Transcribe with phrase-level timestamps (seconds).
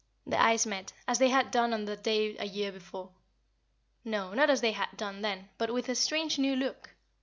[0.25, 3.11] Their eyes met, as they had done on the day a year before.
[4.03, 6.95] No, not as they had done then, but with a strange new look.